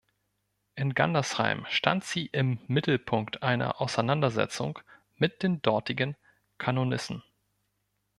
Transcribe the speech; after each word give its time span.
In 0.73 0.95
Gandersheim 0.95 1.67
stand 1.69 2.03
sie 2.03 2.25
im 2.25 2.57
Mittelpunkt 2.65 3.43
einer 3.43 3.79
Auseinandersetzung 3.79 4.79
mit 5.17 5.43
den 5.43 5.61
dortigen 5.61 6.17
Kanonissen. 6.57 7.21